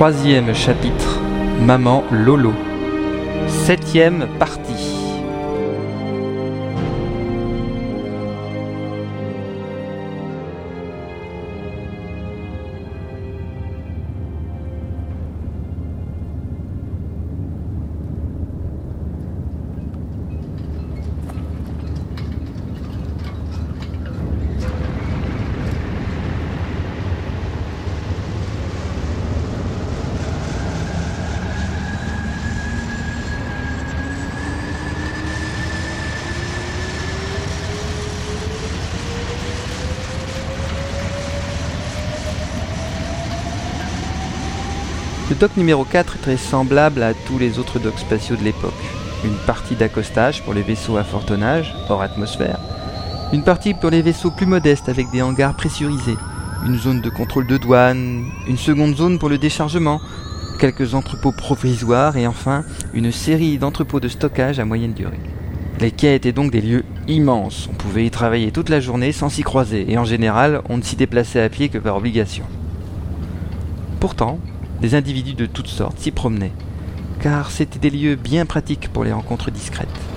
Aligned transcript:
Troisième 0.00 0.54
chapitre, 0.54 1.20
Maman 1.60 2.04
Lolo. 2.10 2.54
Septième 3.46 4.26
partie. 4.38 4.89
Le 45.30 45.36
dock 45.36 45.56
numéro 45.56 45.84
4 45.84 46.16
est 46.16 46.18
très 46.18 46.36
semblable 46.36 47.04
à 47.04 47.14
tous 47.14 47.38
les 47.38 47.60
autres 47.60 47.78
docks 47.78 48.00
spatiaux 48.00 48.34
de 48.34 48.42
l'époque. 48.42 48.72
Une 49.24 49.36
partie 49.46 49.76
d'accostage 49.76 50.42
pour 50.42 50.54
les 50.54 50.62
vaisseaux 50.62 50.96
à 50.96 51.04
fort 51.04 51.24
tonnage, 51.24 51.72
hors 51.88 52.02
atmosphère. 52.02 52.58
Une 53.32 53.44
partie 53.44 53.72
pour 53.72 53.90
les 53.90 54.02
vaisseaux 54.02 54.32
plus 54.32 54.46
modestes 54.46 54.88
avec 54.88 55.08
des 55.12 55.22
hangars 55.22 55.54
pressurisés. 55.54 56.16
Une 56.66 56.76
zone 56.76 57.00
de 57.00 57.10
contrôle 57.10 57.46
de 57.46 57.58
douane. 57.58 58.24
Une 58.48 58.56
seconde 58.56 58.96
zone 58.96 59.20
pour 59.20 59.28
le 59.28 59.38
déchargement. 59.38 60.00
Quelques 60.58 60.94
entrepôts 60.94 61.30
provisoires 61.30 62.16
et 62.16 62.26
enfin 62.26 62.64
une 62.92 63.12
série 63.12 63.56
d'entrepôts 63.56 64.00
de 64.00 64.08
stockage 64.08 64.58
à 64.58 64.64
moyenne 64.64 64.94
durée. 64.94 65.20
Les 65.78 65.92
quais 65.92 66.16
étaient 66.16 66.32
donc 66.32 66.50
des 66.50 66.60
lieux 66.60 66.84
immenses. 67.06 67.68
On 67.70 67.74
pouvait 67.74 68.04
y 68.04 68.10
travailler 68.10 68.50
toute 68.50 68.68
la 68.68 68.80
journée 68.80 69.12
sans 69.12 69.28
s'y 69.28 69.44
croiser 69.44 69.92
et 69.92 69.96
en 69.96 70.04
général 70.04 70.60
on 70.68 70.76
ne 70.76 70.82
s'y 70.82 70.96
déplaçait 70.96 71.40
à 71.40 71.48
pied 71.48 71.68
que 71.68 71.78
par 71.78 71.96
obligation. 71.96 72.46
Pourtant, 74.00 74.40
des 74.80 74.94
individus 74.94 75.34
de 75.34 75.46
toutes 75.46 75.68
sortes 75.68 75.98
s'y 75.98 76.10
promenaient, 76.10 76.52
car 77.20 77.50
c'étaient 77.50 77.78
des 77.78 77.90
lieux 77.90 78.16
bien 78.16 78.46
pratiques 78.46 78.88
pour 78.92 79.04
les 79.04 79.12
rencontres 79.12 79.50
discrètes. 79.50 80.09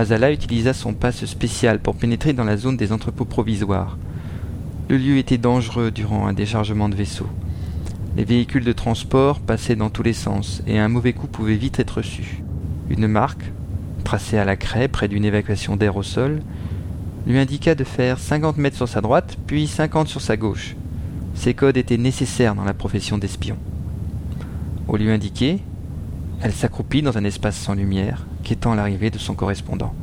Azala 0.00 0.32
utilisa 0.32 0.72
son 0.72 0.94
passe 0.94 1.26
spécial 1.26 1.78
pour 1.78 1.94
pénétrer 1.94 2.32
dans 2.32 2.44
la 2.44 2.56
zone 2.56 2.78
des 2.78 2.90
entrepôts 2.90 3.26
provisoires. 3.26 3.98
Le 4.88 4.96
lieu 4.96 5.18
était 5.18 5.36
dangereux 5.36 5.90
durant 5.90 6.26
un 6.26 6.32
déchargement 6.32 6.88
de 6.88 6.94
vaisseau. 6.94 7.26
Les 8.16 8.24
véhicules 8.24 8.64
de 8.64 8.72
transport 8.72 9.40
passaient 9.40 9.76
dans 9.76 9.90
tous 9.90 10.02
les 10.02 10.14
sens 10.14 10.62
et 10.66 10.78
un 10.78 10.88
mauvais 10.88 11.12
coup 11.12 11.26
pouvait 11.26 11.56
vite 11.56 11.78
être 11.80 11.98
reçu. 11.98 12.42
Une 12.88 13.08
marque, 13.08 13.52
tracée 14.02 14.38
à 14.38 14.46
la 14.46 14.56
craie 14.56 14.88
près 14.88 15.06
d'une 15.06 15.26
évacuation 15.26 15.76
d'air 15.76 15.98
au 15.98 16.02
sol, 16.02 16.40
lui 17.26 17.38
indiqua 17.38 17.74
de 17.74 17.84
faire 17.84 18.18
50 18.18 18.56
mètres 18.56 18.78
sur 18.78 18.88
sa 18.88 19.02
droite, 19.02 19.36
puis 19.46 19.66
50 19.66 20.08
sur 20.08 20.22
sa 20.22 20.38
gauche. 20.38 20.76
Ces 21.34 21.52
codes 21.52 21.76
étaient 21.76 21.98
nécessaires 21.98 22.54
dans 22.54 22.64
la 22.64 22.72
profession 22.72 23.18
d'espion. 23.18 23.58
Au 24.88 24.96
lieu 24.96 25.12
indiqué, 25.12 25.58
elle 26.40 26.52
s'accroupit 26.52 27.02
dans 27.02 27.18
un 27.18 27.24
espace 27.24 27.58
sans 27.58 27.74
lumière, 27.74 28.24
quêtant 28.42 28.74
l'arrivée 28.74 29.10
de 29.10 29.18
son 29.18 29.34
correspondant. 29.34 29.94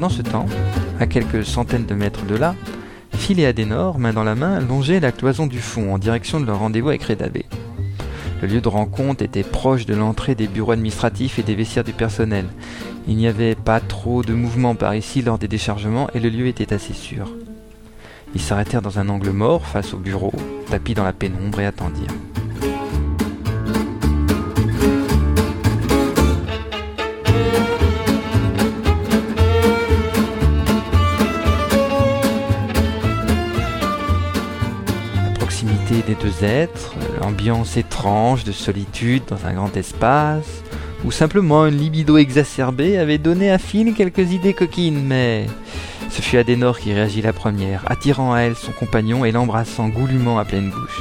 Pendant 0.00 0.14
ce 0.14 0.22
temps, 0.22 0.46
à 0.98 1.06
quelques 1.06 1.44
centaines 1.44 1.84
de 1.84 1.94
mètres 1.94 2.24
de 2.24 2.34
là, 2.34 2.54
Phil 3.12 3.38
et 3.38 3.44
Adenor, 3.44 3.98
main 3.98 4.14
dans 4.14 4.24
la 4.24 4.34
main, 4.34 4.58
longeaient 4.58 4.98
la 4.98 5.12
cloison 5.12 5.46
du 5.46 5.58
fond 5.58 5.92
en 5.92 5.98
direction 5.98 6.40
de 6.40 6.46
leur 6.46 6.60
rendez-vous 6.60 6.88
avec 6.88 7.02
Redabé. 7.02 7.44
Le 8.40 8.48
lieu 8.48 8.62
de 8.62 8.68
rencontre 8.68 9.22
était 9.22 9.42
proche 9.42 9.84
de 9.84 9.94
l'entrée 9.94 10.34
des 10.34 10.46
bureaux 10.48 10.72
administratifs 10.72 11.38
et 11.38 11.42
des 11.42 11.54
vestiaires 11.54 11.84
du 11.84 11.92
personnel. 11.92 12.46
Il 13.08 13.16
n'y 13.16 13.26
avait 13.26 13.54
pas 13.54 13.78
trop 13.78 14.22
de 14.22 14.32
mouvement 14.32 14.74
par 14.74 14.94
ici 14.94 15.20
lors 15.20 15.36
des 15.36 15.48
déchargements 15.48 16.08
et 16.14 16.20
le 16.20 16.30
lieu 16.30 16.46
était 16.46 16.72
assez 16.72 16.94
sûr. 16.94 17.30
Ils 18.34 18.40
s'arrêtèrent 18.40 18.80
dans 18.80 18.98
un 19.00 19.10
angle 19.10 19.32
mort 19.32 19.66
face 19.66 19.92
au 19.92 19.98
bureau, 19.98 20.32
tapis 20.70 20.94
dans 20.94 21.04
la 21.04 21.12
pénombre 21.12 21.60
et 21.60 21.66
attendirent. 21.66 22.14
Des 36.02 36.14
deux 36.14 36.44
êtres, 36.44 36.94
l'ambiance 37.20 37.76
étrange 37.76 38.44
de 38.44 38.52
solitude 38.52 39.22
dans 39.28 39.46
un 39.46 39.52
grand 39.52 39.76
espace, 39.76 40.62
ou 41.04 41.10
simplement 41.10 41.66
une 41.66 41.76
libido 41.76 42.16
exacerbée 42.16 42.98
avait 42.98 43.18
donné 43.18 43.50
à 43.50 43.58
Phil 43.58 43.94
quelques 43.94 44.32
idées 44.32 44.54
coquines, 44.54 45.02
mais 45.02 45.46
ce 46.10 46.22
fut 46.22 46.36
Adenor 46.36 46.78
qui 46.78 46.92
réagit 46.92 47.22
la 47.22 47.32
première, 47.32 47.82
attirant 47.86 48.34
à 48.34 48.40
elle 48.40 48.56
son 48.56 48.72
compagnon 48.72 49.24
et 49.24 49.32
l'embrassant 49.32 49.88
goulûment 49.88 50.38
à 50.38 50.44
pleine 50.44 50.70
bouche. 50.70 51.00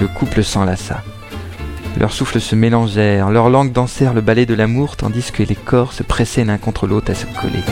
Le 0.00 0.08
couple 0.08 0.42
s'enlaça. 0.42 1.02
Leurs 2.04 2.12
souffles 2.12 2.38
se 2.38 2.54
mélangèrent, 2.54 3.30
leurs 3.30 3.48
langues 3.48 3.72
dansèrent 3.72 4.12
le 4.12 4.20
ballet 4.20 4.44
de 4.44 4.52
l'amour 4.52 4.94
tandis 4.94 5.32
que 5.32 5.42
les 5.42 5.54
corps 5.54 5.94
se 5.94 6.02
pressaient 6.02 6.44
l'un 6.44 6.58
contre 6.58 6.86
l'autre 6.86 7.10
à 7.10 7.14
se 7.14 7.24
coller. 7.24 7.64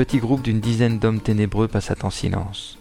Petit 0.00 0.16
groupe 0.16 0.40
d'une 0.40 0.60
dizaine 0.60 0.98
d'hommes 0.98 1.20
ténébreux 1.20 1.68
passa 1.68 1.94
en 2.04 2.08
silence. 2.08 2.78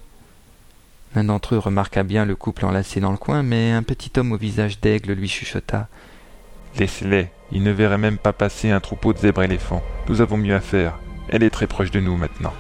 L'un 1.13 1.25
d'entre 1.25 1.55
eux 1.55 1.57
remarqua 1.57 2.03
bien 2.03 2.23
le 2.23 2.33
couple 2.33 2.63
enlacé 2.63 3.01
dans 3.01 3.11
le 3.11 3.17
coin, 3.17 3.43
mais 3.43 3.73
un 3.73 3.83
petit 3.83 4.17
homme 4.17 4.31
au 4.31 4.37
visage 4.37 4.79
d'aigle 4.79 5.11
lui 5.11 5.27
chuchota. 5.27 5.89
Laissez-les, 6.77 7.27
ils 7.51 7.61
ne 7.61 7.71
verraient 7.71 7.97
même 7.97 8.17
pas 8.17 8.31
passer 8.31 8.71
un 8.71 8.79
troupeau 8.79 9.11
de 9.11 9.17
zèbres 9.17 9.43
éléphants. 9.43 9.83
Nous 10.07 10.21
avons 10.21 10.37
mieux 10.37 10.55
à 10.55 10.61
faire. 10.61 10.97
Elle 11.27 11.43
est 11.43 11.49
très 11.49 11.67
proche 11.67 11.91
de 11.91 11.99
nous 11.99 12.15
maintenant. 12.15 12.53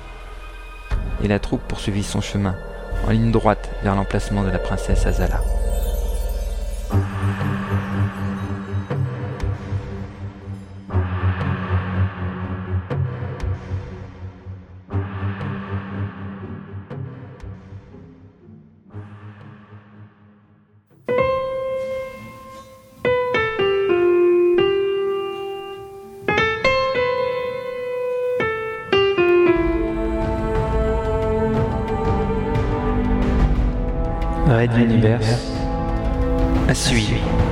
Et 1.23 1.29
la 1.29 1.39
troupe 1.39 1.65
poursuivit 1.65 2.03
son 2.03 2.19
chemin, 2.19 2.57
en 3.07 3.11
ligne 3.11 3.31
droite 3.31 3.69
vers 3.81 3.95
l'emplacement 3.95 4.43
de 4.43 4.49
la 4.49 4.59
princesse 4.59 5.05
Azala. 5.05 5.39
Red 34.59 34.73
Universe 34.77 35.53
À 36.67 36.73
suivre. 36.73 37.48